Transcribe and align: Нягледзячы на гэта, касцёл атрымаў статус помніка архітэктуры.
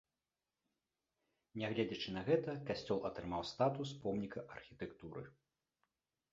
Нягледзячы 1.63 2.09
на 2.17 2.23
гэта, 2.31 2.57
касцёл 2.71 2.99
атрымаў 3.11 3.47
статус 3.53 3.95
помніка 4.07 4.39
архітэктуры. 4.59 5.29